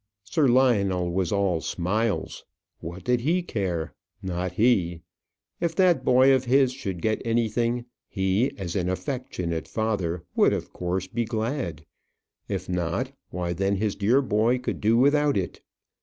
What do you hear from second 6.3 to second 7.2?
of his should